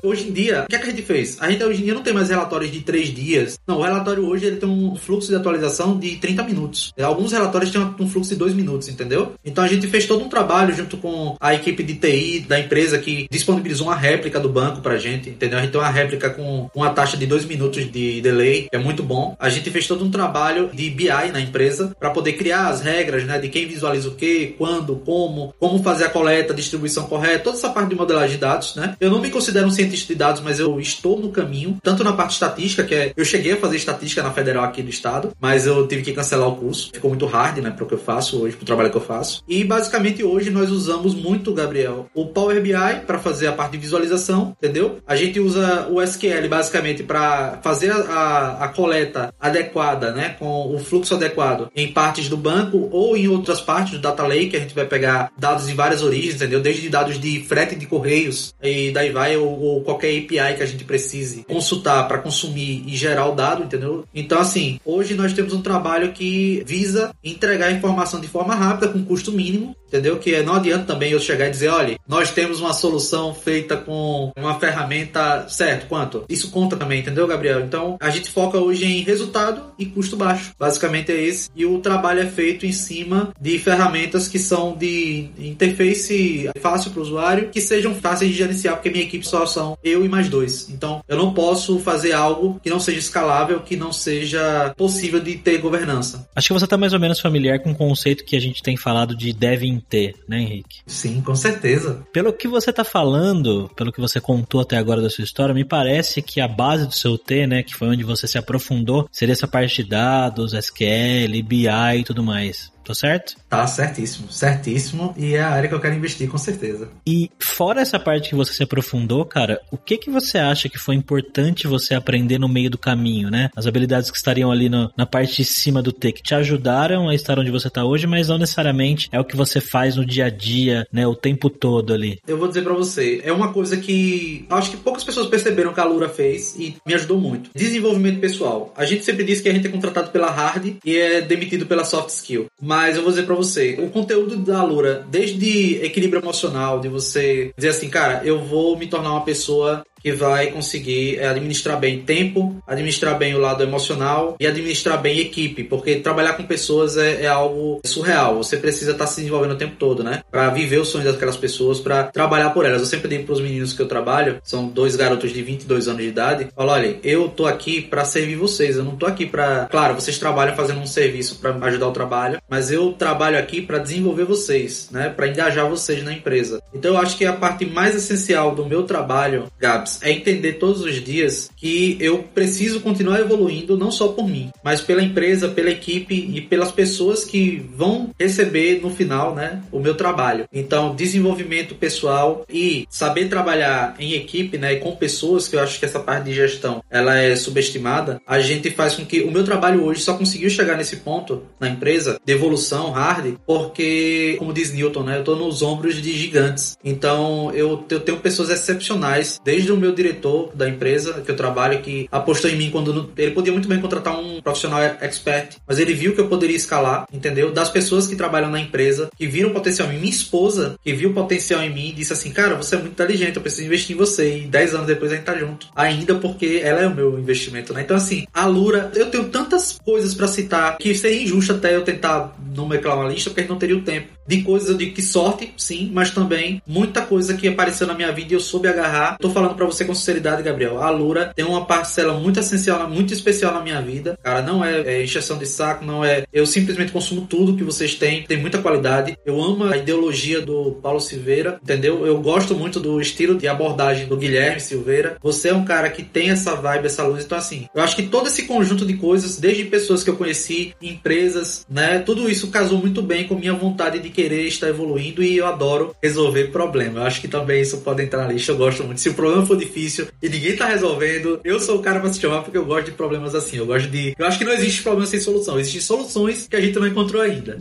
[0.02, 1.36] hoje em dia, o que, é que a gente fez?
[1.40, 3.58] A gente hoje em dia não tem mais relatórios de 3 dias.
[3.66, 6.92] Não, o relatório hoje ele tem um fluxo de atualização de 30 minutos.
[7.00, 9.32] Alguns relatórios têm um fluxo de 2 minutos, entendeu?
[9.44, 12.98] Então a gente fez todo um trabalho junto com a equipe de TI da empresa
[12.98, 15.58] que disponibilizou uma réplica do banco pra gente, entendeu?
[15.58, 18.78] A gente tem uma réplica com uma taxa de 2 minutos de delay, que é
[18.78, 19.36] muito bom.
[19.38, 23.24] A gente fez todo um trabalho de BI na empresa para poder criar as regras,
[23.24, 27.44] né, de quem visualiza o que, quando, como, como fazer a coleta, a distribuição correta,
[27.44, 28.96] toda essa parte de modelagem de dados, né?
[29.00, 32.12] Eu não me considero um cientista de dados, mas eu estou no caminho, tanto na
[32.12, 35.66] parte estatística, que é eu cheguei a fazer estatística na federal aqui do estado, mas
[35.66, 36.90] eu tive que cancelar o curso.
[36.92, 39.00] Ficou muito hard, né, para o que eu faço hoje, para o trabalho que eu
[39.00, 39.42] faço.
[39.48, 42.72] E basicamente hoje nós usamos muito, Gabriel, o Power BI
[43.06, 44.98] para fazer a parte de visualização, entendeu?
[45.06, 50.78] A gente usa o SQL basicamente para fazer a, a, coleta adequada, né, com o
[50.78, 54.74] fluxo adequado em partes do banco ou em outras partes do data lake, a gente
[54.74, 56.59] vai pegar dados em várias origens, entendeu?
[56.60, 60.66] Desde dados de frete de correios e daí vai ou, ou qualquer API que a
[60.66, 64.04] gente precise consultar para consumir e gerar o dado, entendeu?
[64.14, 68.88] Então assim, hoje nós temos um trabalho que visa entregar a informação de forma rápida
[68.88, 70.18] com custo mínimo Entendeu?
[70.18, 74.30] Que não adianta também eu chegar e dizer, olha, nós temos uma solução feita com
[74.38, 76.24] uma ferramenta, certo, quanto?
[76.28, 77.60] Isso conta também, entendeu, Gabriel?
[77.60, 80.52] Então, a gente foca hoje em resultado e custo baixo.
[80.56, 81.50] Basicamente é esse.
[81.56, 87.00] E o trabalho é feito em cima de ferramentas que são de interface fácil para
[87.00, 90.28] o usuário, que sejam fáceis de gerenciar, porque minha equipe só são eu e mais
[90.28, 90.70] dois.
[90.70, 95.34] Então, eu não posso fazer algo que não seja escalável, que não seja possível de
[95.34, 96.28] ter governança.
[96.34, 98.76] Acho que você está mais ou menos familiar com o conceito que a gente tem
[98.76, 100.80] falado de dev ter, né, Henrique?
[100.86, 102.02] Sim, com certeza.
[102.12, 105.64] Pelo que você tá falando, pelo que você contou até agora da sua história, me
[105.64, 109.32] parece que a base do seu T, né, que foi onde você se aprofundou, seria
[109.32, 112.70] essa parte de dados, SQL, BI e tudo mais.
[112.84, 113.36] Tô certo?
[113.48, 115.14] Tá certíssimo, certíssimo.
[115.16, 116.88] E é a área que eu quero investir, com certeza.
[117.06, 120.78] E fora essa parte que você se aprofundou, cara, o que que você acha que
[120.78, 123.50] foi importante você aprender no meio do caminho, né?
[123.54, 127.08] As habilidades que estariam ali no, na parte de cima do T, que te ajudaram
[127.08, 130.04] a estar onde você tá hoje, mas não necessariamente é o que você faz no
[130.04, 131.06] dia a dia, né?
[131.06, 132.18] O tempo todo ali.
[132.26, 135.80] Eu vou dizer para você, é uma coisa que acho que poucas pessoas perceberam que
[135.80, 137.50] a Lura fez e me ajudou muito.
[137.54, 138.72] Desenvolvimento pessoal.
[138.76, 141.84] A gente sempre diz que a gente é contratado pela hard e é demitido pela
[141.84, 142.46] soft skill.
[142.70, 147.52] Mas eu vou dizer para você, o conteúdo da Lura, desde equilíbrio emocional, de você
[147.56, 152.00] dizer assim, cara, eu vou me tornar uma pessoa que vai conseguir é, administrar bem
[152.02, 157.22] tempo, administrar bem o lado emocional e administrar bem equipe, porque trabalhar com pessoas é,
[157.22, 158.36] é algo surreal.
[158.36, 160.22] Você precisa estar tá se desenvolvendo o tempo todo, né?
[160.30, 162.80] Para viver os sonhos daquelas pessoas, para trabalhar por elas.
[162.80, 166.00] Eu sempre digo para os meninos que eu trabalho, são dois garotos de 22 anos
[166.02, 169.66] de idade, falo, olha, eu tô aqui para servir vocês, eu não tô aqui para,
[169.70, 173.78] claro, vocês trabalham fazendo um serviço para ajudar o trabalho, mas eu trabalho aqui para
[173.78, 175.08] desenvolver vocês, né?
[175.10, 176.62] Para engajar vocês na empresa.
[176.72, 180.82] Então eu acho que a parte mais essencial do meu trabalho, Gabs, é entender todos
[180.82, 185.70] os dias que eu preciso continuar evoluindo não só por mim, mas pela empresa, pela
[185.70, 190.46] equipe e pelas pessoas que vão receber no final, né, o meu trabalho.
[190.52, 195.78] Então, desenvolvimento pessoal e saber trabalhar em equipe, né, e com pessoas, que eu acho
[195.78, 199.44] que essa parte de gestão, ela é subestimada, a gente faz com que o meu
[199.44, 204.72] trabalho hoje só conseguiu chegar nesse ponto na empresa de evolução hard, porque, como diz
[204.72, 206.76] Newton, né, eu tô nos ombros de gigantes.
[206.84, 211.80] Então, eu, eu tenho pessoas excepcionais, desde o meu diretor da empresa que eu trabalho,
[211.80, 215.94] que apostou em mim quando ele podia muito bem contratar um profissional expert, mas ele
[215.94, 217.52] viu que eu poderia escalar, entendeu?
[217.52, 220.00] Das pessoas que trabalham na empresa, que viram potencial em mim.
[220.00, 223.42] Minha esposa, que viu potencial em mim, disse assim: Cara, você é muito inteligente, eu
[223.42, 224.38] preciso investir em você.
[224.38, 225.68] E 10 anos depois a gente tá junto.
[225.74, 227.82] Ainda porque ela é o meu investimento, né?
[227.82, 231.82] Então, assim, a Lura, eu tenho tantas coisas para citar que seria injusto até eu
[231.82, 234.08] tentar nomear uma lista, porque a gente não teria o tempo.
[234.26, 238.12] De coisas eu digo que sorte, sim, mas também muita coisa que apareceu na minha
[238.12, 239.16] vida e eu soube agarrar.
[239.18, 240.82] Tô falando para você com sinceridade, Gabriel.
[240.82, 244.18] A Lura tem uma parcela muito essencial, muito especial na minha vida.
[244.22, 246.24] Cara, não é, é encheção de saco, não é.
[246.32, 249.16] Eu simplesmente consumo tudo que vocês têm, tem muita qualidade.
[249.24, 252.06] Eu amo a ideologia do Paulo Silveira, entendeu?
[252.06, 255.16] Eu gosto muito do estilo de abordagem do Guilherme Silveira.
[255.22, 257.24] Você é um cara que tem essa vibe, essa luz.
[257.24, 260.74] Então, assim, eu acho que todo esse conjunto de coisas, desde pessoas que eu conheci,
[260.80, 261.98] empresas, né?
[262.00, 265.94] Tudo isso casou muito bem com minha vontade de querer estar evoluindo e eu adoro
[266.02, 267.00] resolver problema.
[267.00, 268.52] Eu acho que também isso pode entrar na lista.
[268.52, 269.00] Eu gosto muito.
[269.00, 272.20] Se o problema for difícil e ninguém tá resolvendo, eu sou o cara para se
[272.20, 273.56] chamar porque eu gosto de problemas assim.
[273.56, 274.14] Eu gosto de.
[274.18, 275.58] Eu acho que não existe problema sem solução.
[275.58, 277.58] Existem soluções que a gente não encontrou ainda.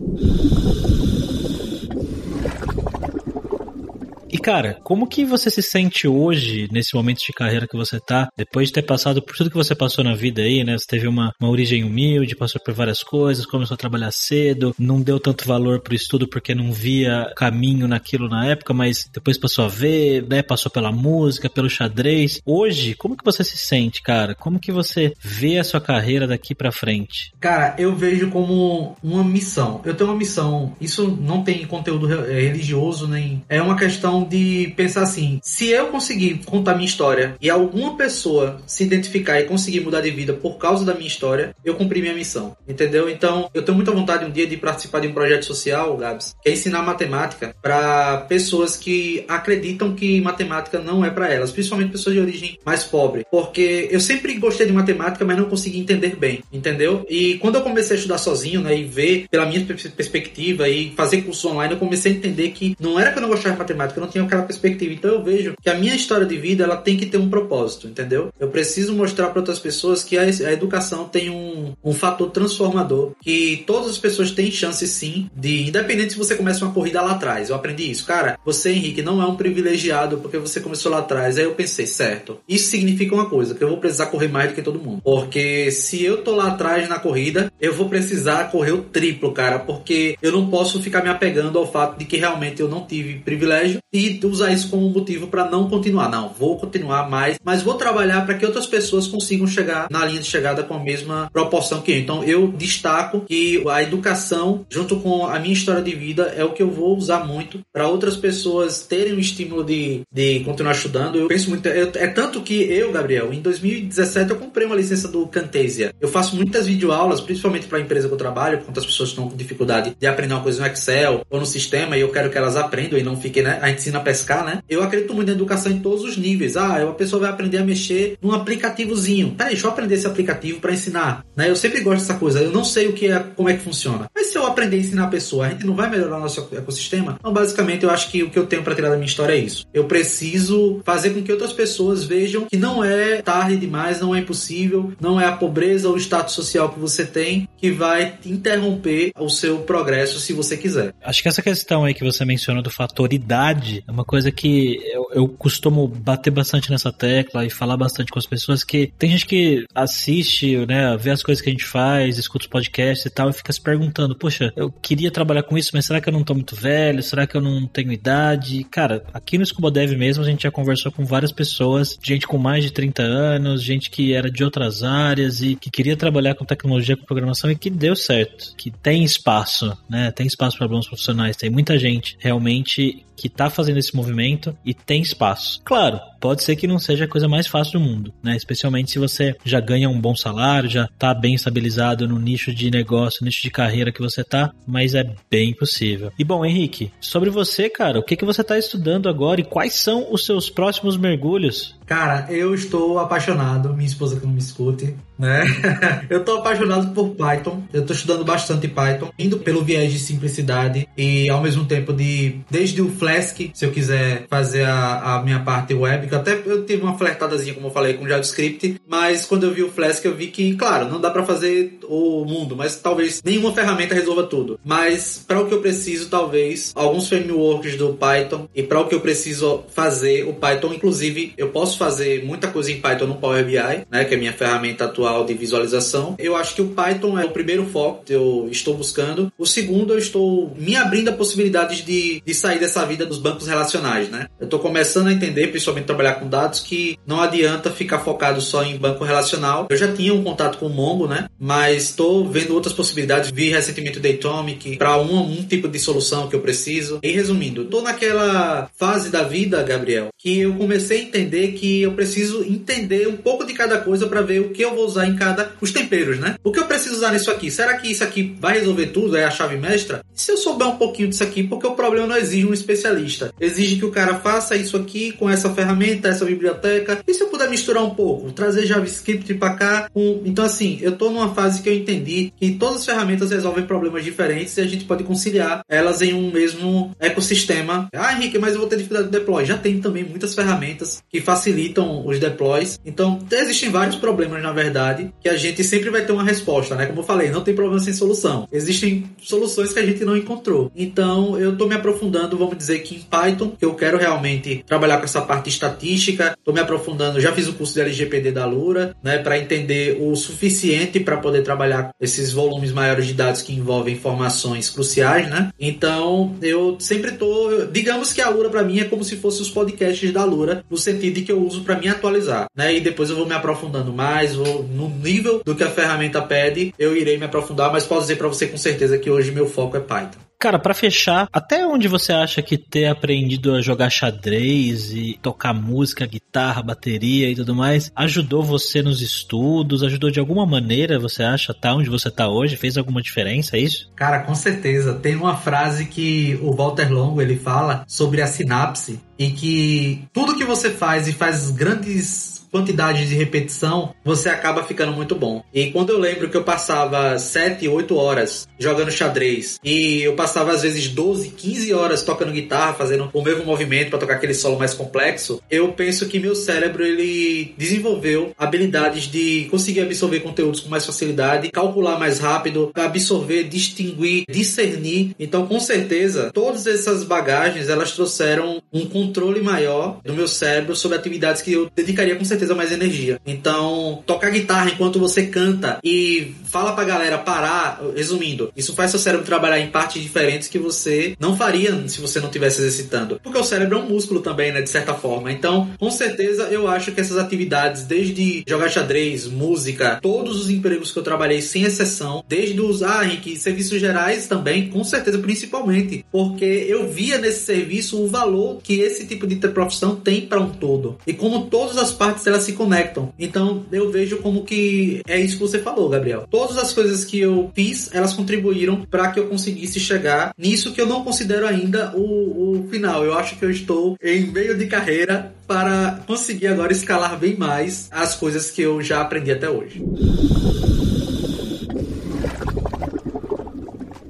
[4.32, 8.30] E cara, como que você se sente hoje, nesse momento de carreira que você tá,
[8.38, 10.78] depois de ter passado por tudo que você passou na vida aí, né?
[10.78, 15.02] Você teve uma, uma origem humilde, passou por várias coisas, começou a trabalhar cedo, não
[15.02, 19.66] deu tanto valor pro estudo porque não via caminho naquilo na época, mas depois passou
[19.66, 20.44] a ver, né?
[20.44, 22.40] Passou pela música, pelo xadrez.
[22.46, 24.36] Hoje, como que você se sente, cara?
[24.36, 27.34] Como que você vê a sua carreira daqui para frente?
[27.40, 29.82] Cara, eu vejo como uma missão.
[29.84, 30.76] Eu tenho uma missão.
[30.80, 35.88] Isso não tem conteúdo é, religioso nem é uma questão de pensar assim: se eu
[35.88, 40.58] conseguir contar minha história e alguma pessoa se identificar e conseguir mudar de vida por
[40.58, 42.56] causa da minha história, eu cumpri minha missão.
[42.68, 43.10] Entendeu?
[43.10, 46.50] Então, eu tenho muita vontade um dia de participar de um projeto social, Gabs, que
[46.50, 52.16] é ensinar matemática para pessoas que acreditam que matemática não é para elas, principalmente pessoas
[52.16, 56.44] de origem mais pobre, porque eu sempre gostei de matemática, mas não consegui entender bem,
[56.52, 57.06] entendeu?
[57.10, 61.22] E quando eu comecei a estudar sozinho, né, e ver pela minha perspectiva e fazer
[61.22, 64.00] curso online, eu comecei a entender que não era que eu não gostava de matemática,
[64.00, 64.94] eu não tinha aquela perspectiva.
[64.94, 67.88] Então eu vejo que a minha história de vida, ela tem que ter um propósito,
[67.88, 68.30] entendeu?
[68.40, 73.12] Eu preciso mostrar para outras pessoas que a, a educação tem um, um fator transformador,
[73.22, 77.12] que todas as pessoas têm chance sim de, independente se você começa uma corrida lá
[77.12, 77.50] atrás.
[77.50, 78.06] Eu aprendi isso.
[78.06, 81.38] Cara, você, Henrique, não é um privilegiado porque você começou lá atrás.
[81.38, 84.56] Aí eu pensei, certo, isso significa uma coisa, que eu vou precisar correr mais do
[84.56, 85.02] que todo mundo.
[85.04, 89.60] Porque se eu tô lá atrás na corrida, eu vou precisar correr o triplo, cara,
[89.60, 93.20] porque eu não posso ficar me apegando ao fato de que realmente eu não tive
[93.20, 96.10] privilégio e usar isso como motivo para não continuar.
[96.10, 100.22] Não, vou continuar mais, mas vou trabalhar para que outras pessoas consigam chegar na linha
[100.22, 101.98] de chegada com a mesma proporção que eu.
[101.98, 106.52] Então eu destaco que a educação, junto com a minha história de vida, é o
[106.52, 111.18] que eu vou usar muito para outras pessoas terem o estímulo de, de continuar estudando.
[111.18, 111.68] Eu penso muito.
[111.68, 115.94] Eu, é tanto que eu, Gabriel, em 2017 eu comprei uma licença do Camtasia.
[116.00, 119.30] Eu faço muitas videoaulas, principalmente para a empresa que eu trabalho, quando as pessoas estão
[119.30, 122.38] com dificuldade de aprender uma coisa no Excel ou no sistema e eu quero que
[122.38, 123.60] elas aprendam e não fiquem, né?
[123.62, 124.62] A gente ensina a pescar, né?
[124.70, 126.56] Eu acredito muito na educação em todos os níveis.
[126.56, 129.36] Ah, a pessoa vai aprender a mexer num aplicativozinho.
[129.36, 131.26] Peraí, deixa eu aprender esse aplicativo para ensinar.
[131.36, 131.50] Né?
[131.50, 132.40] Eu sempre gosto dessa coisa.
[132.40, 134.10] Eu não sei o que é, como é que funciona.
[134.16, 137.16] Mas se aprender a ensinar a pessoa, a gente não vai melhorar o nosso ecossistema?
[137.20, 139.38] Então, basicamente, eu acho que o que eu tenho para tirar da minha história é
[139.38, 139.66] isso.
[139.74, 144.20] Eu preciso fazer com que outras pessoas vejam que não é tarde demais, não é
[144.20, 149.12] impossível, não é a pobreza ou o status social que você tem que vai interromper
[149.18, 150.94] o seu progresso se você quiser.
[151.02, 154.80] Acho que essa questão aí que você mencionou do fator idade é uma coisa que
[154.92, 159.12] eu, eu costumo bater bastante nessa tecla e falar bastante com as pessoas que tem
[159.12, 163.10] gente que assiste, né, vê as coisas que a gente faz, escuta os podcasts e
[163.10, 166.14] tal e fica se perguntando, poxa, eu queria trabalhar com isso, mas será que eu
[166.14, 167.02] não tô muito velho?
[167.02, 168.64] Será que eu não tenho idade?
[168.66, 172.38] Cara, aqui no Scuba Dev mesmo a gente já conversou com várias pessoas, gente com
[172.38, 176.46] mais de 30 anos, gente que era de outras áreas e que queria trabalhar com
[176.46, 180.12] tecnologia, com programação e que deu certo, que tem espaço, né?
[180.12, 184.74] Tem espaço para bons profissionais, tem muita gente realmente que está fazendo esse movimento e
[184.74, 185.62] tem espaço.
[185.64, 188.36] Claro, pode ser que não seja a coisa mais fácil do mundo, né?
[188.36, 192.72] Especialmente se você já ganha um bom salário, já está bem estabilizado no nicho de
[192.72, 196.12] negócio, nicho de carreira que você tá, mas é bem possível.
[196.18, 199.76] E bom, Henrique, sobre você, cara, o que que você está estudando agora e quais
[199.76, 201.78] são os seus próximos mergulhos?
[201.86, 205.44] Cara, eu estou apaixonado, minha esposa que não me escute, né?
[206.10, 207.62] eu estou apaixonado por Python.
[207.74, 212.38] Eu estou estudando bastante Python, indo pelo viés de simplicidade e ao mesmo tempo de
[212.50, 216.66] desde o Flask, se eu quiser fazer a, a minha parte web, que até eu
[216.66, 220.16] tive uma flertadazinha, como eu falei, com JavaScript, mas quando eu vi o Flask eu
[220.16, 224.60] vi que, claro, não dá para fazer o mundo, mas talvez nenhuma ferramenta resolva tudo.
[224.64, 228.96] Mas para o que eu preciso, talvez alguns frameworks do Python e para o que
[228.96, 233.44] eu preciso fazer o Python, inclusive, eu posso fazer muita coisa em Python no Power
[233.46, 236.16] BI, né, que é a minha ferramenta atual de visualização.
[236.18, 239.32] Eu acho que o Python é o primeiro foco que eu estou buscando.
[239.38, 243.48] O segundo, eu estou me abrindo a possibilidades de, de sair dessa vida dos bancos
[243.48, 244.28] relacionais, né?
[244.40, 248.64] Eu estou começando a entender, principalmente trabalhar com dados, que não adianta ficar focado só
[248.64, 249.68] em banco relacional.
[249.70, 251.28] Eu já tinha um contato com o Mongo, né?
[251.40, 253.32] Mas estou vendo outras possibilidades.
[253.32, 257.00] Vi recentemente o Datomic para um, um tipo de solução que eu preciso.
[257.02, 261.94] E resumindo, estou naquela fase da vida, Gabriel, que eu comecei a entender que eu
[261.94, 265.16] preciso entender um pouco de cada coisa para ver o que eu vou usar em
[265.16, 265.52] cada.
[265.62, 266.36] os temperos, né?
[266.44, 267.52] O que eu preciso usar nisso aqui?
[267.52, 269.18] Será que isso aqui vai resolver tudo?
[269.18, 270.04] É a chave mestra?
[270.14, 273.34] Se eu souber um pouquinho disso aqui, porque o problema não exige um especialista.
[273.40, 277.00] Exige que o cara faça isso aqui com essa ferramenta, essa biblioteca.
[277.08, 280.22] E se eu puder misturar um pouco, trazer JavaScript para cá, um...
[280.26, 284.04] então assim, eu tô numa fase que eu entendi que todas as ferramentas resolvem problemas
[284.04, 287.88] diferentes e a gente pode conciliar elas em um mesmo ecossistema.
[287.94, 289.46] Ah, Henrique, mas eu vou ter dificuldade de deploy.
[289.46, 292.80] Já tem também muitas ferramentas que facilitam os deploys.
[292.86, 294.89] Então, existem vários problemas, na verdade,
[295.22, 296.86] que a gente sempre vai ter uma resposta, né?
[296.86, 298.48] Como eu falei, não tem problema sem solução.
[298.52, 300.72] Existem soluções que a gente não encontrou.
[300.76, 304.98] Então, eu tô me aprofundando, vamos dizer que em Python, que eu quero realmente trabalhar
[304.98, 308.96] com essa parte estatística, tô me aprofundando, já fiz o curso de LGPD da Lura,
[309.04, 313.96] né, para entender o suficiente para poder trabalhar esses volumes maiores de dados que envolvem
[313.96, 315.50] informações cruciais, né?
[315.60, 319.50] Então, eu sempre tô, digamos que a Lura para mim é como se fosse os
[319.50, 322.76] podcasts da Lura, no sentido de que eu uso para me atualizar, né?
[322.76, 326.74] E depois eu vou me aprofundando mais, vou no nível do que a ferramenta pede,
[326.80, 329.76] eu irei me aprofundar, mas posso dizer para você com certeza que hoje meu foco
[329.76, 330.30] é Python.
[330.42, 335.54] Cara, para fechar, até onde você acha que ter aprendido a jogar xadrez e tocar
[335.54, 339.84] música, guitarra, bateria e tudo mais ajudou você nos estudos?
[339.84, 342.56] Ajudou de alguma maneira, você acha, até onde você tá hoje?
[342.56, 343.92] Fez alguma diferença, é isso?
[343.98, 344.94] Cara, com certeza.
[344.94, 350.38] Tem uma frase que o Walter Longo ele fala sobre a sinapse e que tudo
[350.38, 355.44] que você faz e faz grandes quantidade de repetição, você acaba ficando muito bom.
[355.54, 360.52] E quando eu lembro que eu passava 7, 8 horas jogando xadrez e eu passava
[360.52, 364.58] às vezes 12, 15 horas tocando guitarra, fazendo o mesmo movimento para tocar aquele solo
[364.58, 370.70] mais complexo, eu penso que meu cérebro ele desenvolveu habilidades de conseguir absorver conteúdos com
[370.70, 375.16] mais facilidade, calcular mais rápido, absorver, distinguir, discernir.
[375.20, 380.98] Então, com certeza, todas essas bagagens elas trouxeram um controle maior do meu cérebro sobre
[380.98, 383.20] atividades que eu dedicaria com certeza certeza mais energia.
[383.26, 389.00] Então, tocar guitarra enquanto você canta e fala pra galera parar, resumindo, isso faz seu
[389.00, 393.20] cérebro trabalhar em partes diferentes que você não faria se você não tivesse exercitando.
[393.22, 395.32] Porque o cérebro é um músculo também, né, de certa forma.
[395.32, 400.92] Então, com certeza, eu acho que essas atividades, desde jogar xadrez, música, todos os empregos
[400.92, 406.06] que eu trabalhei, sem exceção, desde os, ah, Henrique, serviços gerais também, com certeza, principalmente,
[406.12, 410.50] porque eu via nesse serviço o valor que esse tipo de profissão tem para um
[410.50, 410.98] todo.
[411.06, 413.14] E como todas as partes elas se conectam.
[413.20, 416.26] Então eu vejo como que é isso que você falou, Gabriel.
[416.30, 420.82] Todas as coisas que eu fiz, elas contribuíram para que eu conseguisse chegar nisso que
[420.82, 423.04] eu não considero ainda o, o final.
[423.04, 427.90] Eu acho que eu estou em meio de carreira para conseguir agora escalar bem mais
[427.92, 429.84] as coisas que eu já aprendi até hoje.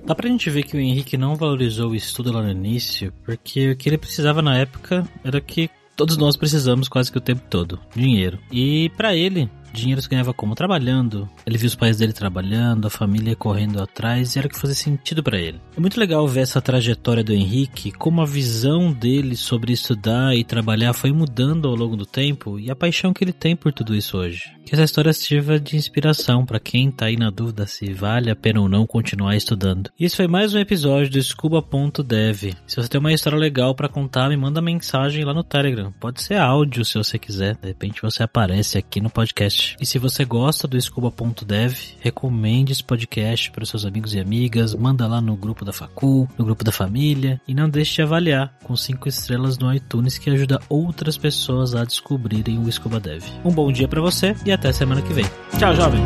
[0.09, 3.69] Dá pra gente ver que o Henrique não valorizou o estudo lá no início, porque
[3.69, 5.69] o que ele precisava na época era que
[5.99, 7.77] todos nós precisamos quase que o tempo todo.
[7.93, 8.39] Dinheiro.
[8.49, 10.55] E para ele, dinheiro se ganhava como?
[10.55, 11.29] Trabalhando.
[11.45, 14.75] Ele viu os pais dele trabalhando, a família correndo atrás, e era o que fazia
[14.75, 15.59] sentido para ele.
[15.75, 20.43] É muito legal ver essa trajetória do Henrique, como a visão dele sobre estudar e
[20.43, 23.95] trabalhar foi mudando ao longo do tempo e a paixão que ele tem por tudo
[23.95, 24.43] isso hoje.
[24.65, 28.35] Que essa história sirva de inspiração para quem tá aí na dúvida se vale a
[28.35, 29.89] pena ou não continuar estudando.
[29.99, 32.53] E esse foi mais um episódio do Scuba.dev.
[32.67, 35.91] Se você tem uma história legal para contar, me manda mensagem lá no Telegram.
[35.99, 37.55] Pode ser áudio se você quiser.
[37.55, 39.77] De repente você aparece aqui no podcast podcast.
[39.79, 45.05] E se você gosta do Scuba.dev, recomende esse podcast para seus amigos e amigas, manda
[45.07, 48.75] lá no grupo da Facul, no grupo da família e não deixe de avaliar com
[48.75, 53.23] 5 estrelas no iTunes que ajuda outras pessoas a descobrirem o Scuba Dev.
[53.43, 55.25] Um bom dia para você e até semana que vem.
[55.57, 56.01] Tchau, jovem!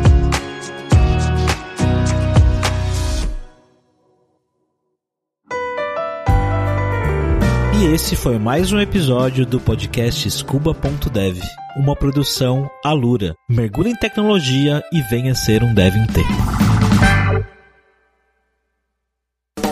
[7.76, 11.38] E esse foi mais um episódio do podcast Scuba.dev,
[11.76, 13.34] uma produção Alura.
[13.48, 16.28] Mergulhe em tecnologia e venha ser um dev inteiro.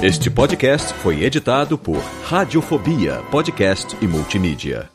[0.03, 4.91] Este podcast foi editado por Radiofobia, podcast e multimídia.